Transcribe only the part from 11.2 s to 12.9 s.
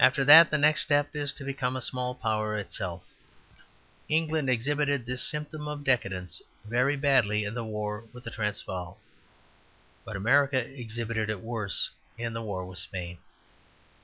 it worse in the war with